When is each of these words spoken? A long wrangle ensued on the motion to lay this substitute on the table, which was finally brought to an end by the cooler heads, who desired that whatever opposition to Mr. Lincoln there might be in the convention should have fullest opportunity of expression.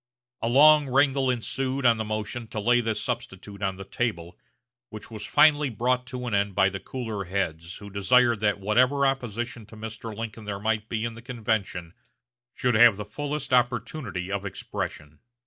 A 0.41 0.49
long 0.49 0.87
wrangle 0.89 1.29
ensued 1.29 1.85
on 1.85 1.97
the 1.97 2.03
motion 2.03 2.47
to 2.47 2.59
lay 2.59 2.81
this 2.81 2.99
substitute 2.99 3.61
on 3.61 3.75
the 3.75 3.83
table, 3.85 4.35
which 4.89 5.11
was 5.11 5.27
finally 5.27 5.69
brought 5.69 6.07
to 6.07 6.25
an 6.25 6.33
end 6.33 6.55
by 6.55 6.69
the 6.69 6.79
cooler 6.79 7.25
heads, 7.25 7.77
who 7.77 7.91
desired 7.91 8.39
that 8.39 8.59
whatever 8.59 9.05
opposition 9.05 9.67
to 9.67 9.77
Mr. 9.77 10.17
Lincoln 10.17 10.45
there 10.45 10.57
might 10.59 10.89
be 10.89 11.05
in 11.05 11.13
the 11.13 11.21
convention 11.21 11.93
should 12.55 12.73
have 12.73 13.11
fullest 13.11 13.53
opportunity 13.53 14.31
of 14.31 14.43
expression. 14.43 15.19